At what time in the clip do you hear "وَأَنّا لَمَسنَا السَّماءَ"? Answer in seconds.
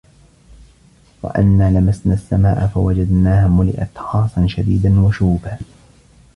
1.23-2.67